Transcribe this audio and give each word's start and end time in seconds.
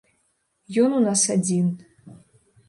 Ён 0.83 0.95
у 1.01 1.01
нас 1.07 1.27
адзін. 1.35 1.69